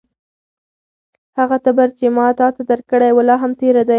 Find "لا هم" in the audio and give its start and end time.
3.27-3.51